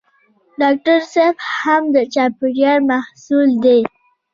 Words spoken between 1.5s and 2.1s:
هم د